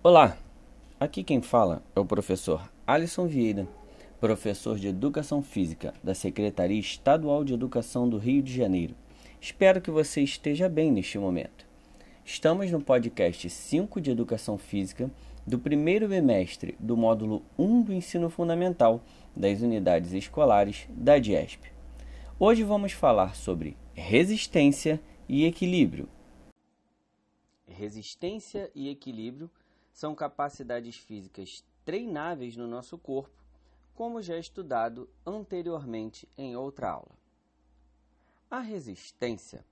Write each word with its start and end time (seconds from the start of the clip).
Olá, 0.00 0.38
aqui 1.00 1.24
quem 1.24 1.42
fala 1.42 1.82
é 1.96 1.98
o 1.98 2.04
professor 2.04 2.70
Alisson 2.86 3.26
Vieira, 3.26 3.66
professor 4.20 4.78
de 4.78 4.86
Educação 4.86 5.42
Física 5.42 5.92
da 6.04 6.14
Secretaria 6.14 6.78
Estadual 6.78 7.42
de 7.42 7.52
Educação 7.52 8.08
do 8.08 8.16
Rio 8.16 8.40
de 8.40 8.54
Janeiro. 8.54 8.94
Espero 9.40 9.80
que 9.80 9.90
você 9.90 10.22
esteja 10.22 10.68
bem 10.68 10.92
neste 10.92 11.18
momento. 11.18 11.66
Estamos 12.24 12.70
no 12.70 12.80
podcast 12.80 13.50
5 13.50 14.00
de 14.00 14.12
Educação 14.12 14.56
Física 14.56 15.10
do 15.44 15.58
primeiro 15.58 16.06
bimestre 16.06 16.76
do 16.78 16.96
módulo 16.96 17.42
1 17.58 17.82
do 17.82 17.92
Ensino 17.92 18.30
Fundamental 18.30 19.02
das 19.34 19.62
Unidades 19.62 20.12
Escolares 20.12 20.86
da 20.90 21.18
DIESP. 21.18 21.72
Hoje 22.38 22.62
vamos 22.62 22.92
falar 22.92 23.34
sobre 23.34 23.76
resistência 23.94 25.00
e 25.28 25.44
equilíbrio. 25.44 26.08
Resistência 27.66 28.70
e 28.76 28.88
equilíbrio 28.88 29.50
são 29.98 30.14
capacidades 30.14 30.96
físicas 30.96 31.64
treináveis 31.84 32.56
no 32.56 32.68
nosso 32.68 32.96
corpo, 32.96 33.42
como 33.96 34.22
já 34.22 34.38
estudado 34.38 35.10
anteriormente 35.26 36.28
em 36.38 36.54
outra 36.54 36.90
aula. 36.90 37.18
A 38.48 38.60
resistência 38.60 39.64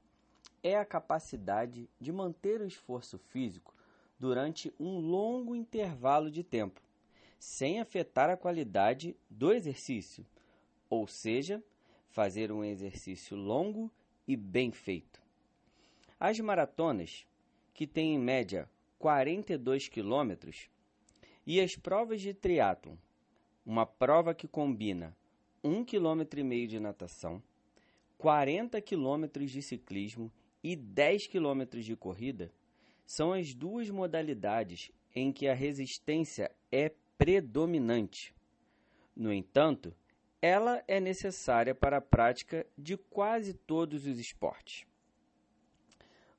é 0.64 0.76
a 0.76 0.84
capacidade 0.84 1.88
de 2.00 2.10
manter 2.10 2.60
o 2.60 2.66
esforço 2.66 3.18
físico 3.18 3.72
durante 4.18 4.74
um 4.80 4.98
longo 4.98 5.54
intervalo 5.54 6.28
de 6.28 6.42
tempo, 6.42 6.80
sem 7.38 7.78
afetar 7.78 8.28
a 8.28 8.36
qualidade 8.36 9.16
do 9.30 9.52
exercício, 9.52 10.26
ou 10.90 11.06
seja, 11.06 11.62
fazer 12.08 12.50
um 12.50 12.64
exercício 12.64 13.36
longo 13.36 13.88
e 14.26 14.36
bem 14.36 14.72
feito. 14.72 15.22
As 16.18 16.40
maratonas, 16.40 17.24
que 17.72 17.86
têm 17.86 18.16
em 18.16 18.18
média 18.18 18.68
42 18.98 19.88
quilômetros, 19.88 20.68
e 21.46 21.60
as 21.60 21.76
provas 21.76 22.20
de 22.20 22.34
triatlon, 22.34 22.96
uma 23.64 23.86
prova 23.86 24.34
que 24.34 24.48
combina 24.48 25.16
1,5 25.62 25.86
km 25.86 26.66
de 26.68 26.80
natação, 26.80 27.42
40 28.18 28.80
km 28.80 29.44
de 29.46 29.60
ciclismo 29.60 30.32
e 30.62 30.74
10 30.74 31.26
km 31.26 31.80
de 31.80 31.94
corrida, 31.96 32.50
são 33.04 33.32
as 33.32 33.54
duas 33.54 33.90
modalidades 33.90 34.90
em 35.14 35.32
que 35.32 35.46
a 35.46 35.54
resistência 35.54 36.50
é 36.72 36.92
predominante. 37.16 38.34
No 39.14 39.32
entanto, 39.32 39.94
ela 40.42 40.82
é 40.86 41.00
necessária 41.00 41.74
para 41.74 41.98
a 41.98 42.00
prática 42.00 42.66
de 42.76 42.96
quase 42.96 43.54
todos 43.54 44.06
os 44.06 44.18
esportes. 44.18 44.86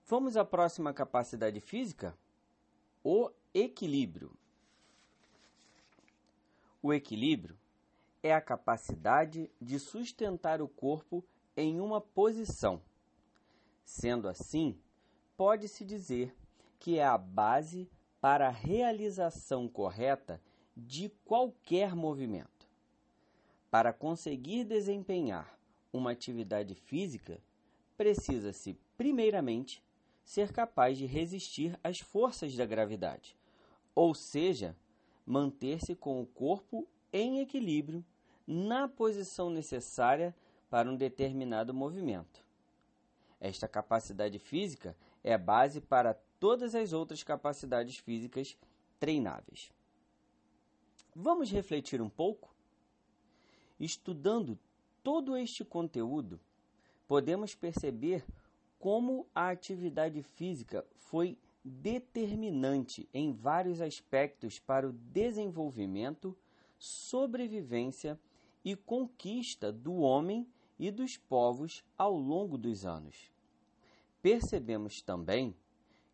Vamos 0.05 0.37
à 0.37 0.45
próxima 0.45 0.93
capacidade 0.93 1.59
física? 1.59 2.17
O 3.09 3.31
equilíbrio. 3.53 4.37
O 6.83 6.93
equilíbrio 6.93 7.57
é 8.21 8.33
a 8.33 8.41
capacidade 8.41 9.49
de 9.61 9.79
sustentar 9.79 10.61
o 10.61 10.67
corpo 10.67 11.23
em 11.55 11.79
uma 11.79 12.01
posição. 12.01 12.81
Sendo 13.85 14.27
assim, 14.27 14.77
pode-se 15.37 15.85
dizer 15.85 16.35
que 16.77 16.99
é 16.99 17.05
a 17.05 17.17
base 17.17 17.89
para 18.19 18.49
a 18.49 18.51
realização 18.51 19.69
correta 19.69 20.41
de 20.75 21.07
qualquer 21.23 21.95
movimento. 21.95 22.67
Para 23.71 23.93
conseguir 23.93 24.65
desempenhar 24.65 25.57
uma 25.93 26.11
atividade 26.11 26.75
física, 26.75 27.39
precisa-se, 27.95 28.77
primeiramente, 28.97 29.81
ser 30.27 30.51
capaz 30.51 30.97
de 30.97 31.05
resistir 31.05 31.79
às 31.81 32.01
forças 32.01 32.53
da 32.53 32.65
gravidade, 32.65 33.37
ou 33.95 34.13
seja, 34.13 34.75
manter-se 35.25 35.95
com 35.95 36.21
o 36.21 36.25
corpo 36.25 36.85
em 37.13 37.39
equilíbrio 37.39 38.03
na 38.45 38.89
posição 38.89 39.49
necessária 39.49 40.35
para 40.69 40.91
um 40.91 40.97
determinado 40.97 41.73
movimento. 41.73 42.43
Esta 43.39 43.69
capacidade 43.69 44.37
física 44.37 44.97
é 45.23 45.33
a 45.33 45.37
base 45.37 45.79
para 45.79 46.13
todas 46.41 46.75
as 46.75 46.91
outras 46.91 47.23
capacidades 47.23 47.95
físicas 47.95 48.57
treináveis. 48.99 49.71
Vamos 51.15 51.49
refletir 51.49 52.01
um 52.01 52.09
pouco? 52.09 52.53
Estudando 53.79 54.59
todo 55.01 55.37
este 55.37 55.63
conteúdo, 55.63 56.37
podemos 57.07 57.55
perceber 57.55 58.25
como 58.79 59.27
a 59.33 59.49
atividade 59.49 60.21
física 60.21 60.85
foi 60.95 61.37
determinante 61.63 63.09
em 63.13 63.33
vários 63.33 63.81
aspectos 63.81 64.59
para 64.59 64.87
o 64.87 64.93
desenvolvimento, 64.93 66.37
sobrevivência 66.77 68.19
e 68.63 68.75
conquista 68.75 69.71
do 69.71 69.95
homem 69.95 70.47
e 70.79 70.91
dos 70.91 71.17
povos 71.17 71.83
ao 71.97 72.15
longo 72.15 72.57
dos 72.57 72.85
anos. 72.85 73.31
Percebemos 74.21 75.01
também 75.01 75.55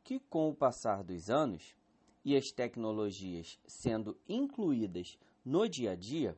que, 0.03 0.19
com 0.19 0.49
o 0.49 0.55
passar 0.55 1.03
dos 1.03 1.29
anos 1.29 1.75
e 2.23 2.35
as 2.35 2.51
tecnologias 2.51 3.59
sendo 3.67 4.17
incluídas 4.27 5.17
no 5.43 5.67
dia 5.67 5.91
a 5.91 5.95
dia, 5.95 6.37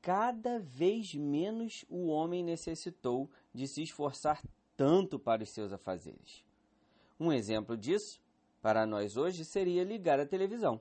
cada 0.00 0.58
vez 0.58 1.14
menos 1.14 1.84
o 1.88 2.06
homem 2.06 2.42
necessitou 2.42 3.30
de 3.54 3.68
se 3.68 3.82
esforçar 3.82 4.42
tanto 4.82 5.16
para 5.16 5.44
os 5.44 5.50
seus 5.50 5.72
afazeres. 5.72 6.44
Um 7.20 7.32
exemplo 7.32 7.76
disso, 7.76 8.20
para 8.60 8.84
nós 8.84 9.16
hoje, 9.16 9.44
seria 9.44 9.84
ligar 9.84 10.18
a 10.18 10.26
televisão. 10.26 10.80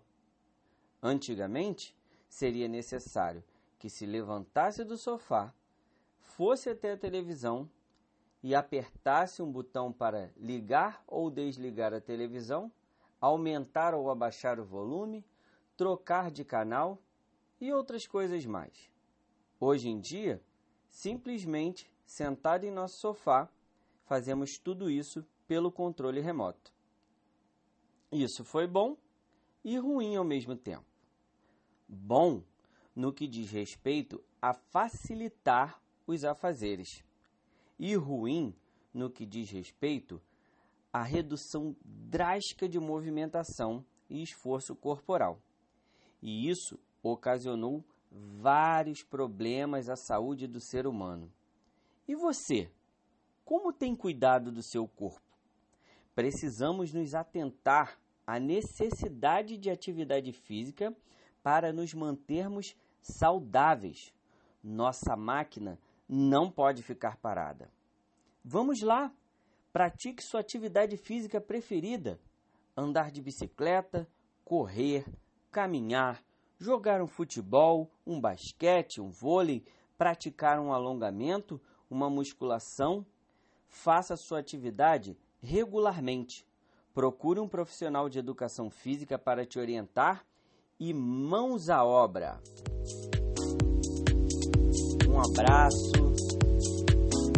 Antigamente, 1.04 1.96
seria 2.28 2.68
necessário 2.68 3.44
que 3.78 3.92
se 3.92 4.08
levantasse 4.08 4.84
do 4.84 4.98
sofá, 4.98 5.54
fosse 6.18 6.68
até 6.68 6.94
a 6.94 6.98
televisão 6.98 7.70
e 8.42 8.56
apertasse 8.56 9.40
um 9.40 9.52
botão 9.52 9.94
para 9.94 10.32
ligar 10.36 11.04
ou 11.06 11.30
desligar 11.30 11.94
a 11.94 12.02
televisão, 12.02 12.72
aumentar 13.20 13.94
ou 13.94 14.10
abaixar 14.10 14.60
o 14.60 14.66
volume, 14.66 15.24
trocar 15.78 16.32
de 16.32 16.44
canal 16.44 16.98
e 17.60 17.72
outras 17.72 18.08
coisas 18.08 18.44
mais. 18.48 18.92
Hoje 19.60 19.90
em 19.90 20.00
dia, 20.00 20.42
simplesmente 20.90 21.94
sentado 22.04 22.64
em 22.64 22.72
nosso 22.72 22.98
sofá, 22.98 23.48
fazemos 24.12 24.58
tudo 24.58 24.90
isso 24.90 25.26
pelo 25.48 25.72
controle 25.72 26.20
remoto. 26.20 26.74
Isso 28.12 28.44
foi 28.44 28.68
bom 28.68 28.98
e 29.64 29.78
ruim 29.78 30.18
ao 30.18 30.26
mesmo 30.26 30.54
tempo. 30.54 30.86
Bom 31.88 32.44
no 32.94 33.14
que 33.14 33.26
diz 33.26 33.50
respeito 33.50 34.22
a 34.42 34.54
facilitar 34.54 35.82
os 36.06 36.26
afazeres, 36.26 37.06
e 37.80 37.96
ruim 37.96 38.54
no 38.94 39.10
que 39.10 39.26
diz 39.26 39.50
respeito 39.50 40.22
à 40.92 41.04
redução 41.04 41.74
drástica 41.82 42.68
de 42.68 42.82
movimentação 42.82 43.86
e 44.10 44.22
esforço 44.22 44.76
corporal. 44.76 45.42
E 46.22 46.50
isso 46.50 46.78
ocasionou 47.02 47.82
vários 48.12 49.04
problemas 49.04 49.88
à 49.88 49.96
saúde 49.96 50.48
do 50.48 50.60
ser 50.60 50.86
humano. 50.86 51.32
E 52.06 52.14
você? 52.14 52.70
Como 53.46 53.74
tem 53.74 53.96
cuidado 53.96 54.52
do 54.52 54.62
seu 54.62 54.88
corpo? 54.88 55.22
Precisamos 56.16 56.94
nos 56.94 57.14
atentar 57.14 58.00
à 58.26 58.40
necessidade 58.40 59.58
de 59.58 59.70
atividade 59.70 60.32
física 60.32 60.96
para 61.44 61.74
nos 61.74 61.94
mantermos 61.94 62.76
saudáveis. 63.02 64.14
Nossa 64.64 65.16
máquina 65.16 65.80
não 66.08 66.52
pode 66.52 66.84
ficar 66.84 67.18
parada. 67.18 67.72
Vamos 68.44 68.82
lá! 68.82 69.14
Pratique 69.74 70.22
sua 70.22 70.42
atividade 70.42 70.98
física 70.98 71.40
preferida: 71.40 72.20
andar 72.76 73.12
de 73.12 73.22
bicicleta, 73.22 74.08
correr, 74.44 75.06
caminhar, 75.50 76.22
jogar 76.60 77.02
um 77.02 77.08
futebol, 77.08 77.90
um 78.06 78.20
basquete, 78.20 79.02
um 79.02 79.10
vôlei, 79.10 79.64
praticar 79.98 80.60
um 80.60 80.74
alongamento, 80.74 81.60
uma 81.90 82.10
musculação 82.10 83.06
faça 83.72 84.16
sua 84.16 84.40
atividade 84.40 85.18
regularmente. 85.42 86.46
Procure 86.94 87.40
um 87.40 87.48
profissional 87.48 88.10
de 88.10 88.20
educação 88.20 88.70
física 88.70 89.18
para 89.18 89.46
te 89.46 89.58
orientar 89.58 90.24
e 90.80 90.94
mãos 90.94 91.70
à 91.70 91.84
obra. 91.84 92.40
Um 95.08 95.20
abraço 95.20 95.92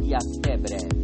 e 0.04 0.14
até 0.14 0.58
breve. 0.58 1.03